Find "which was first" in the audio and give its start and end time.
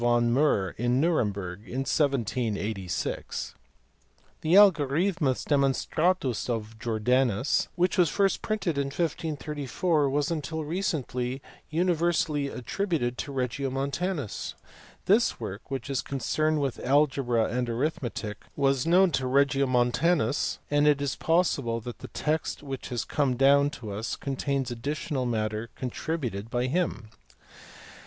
7.75-8.41